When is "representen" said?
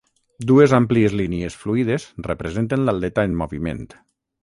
2.31-2.89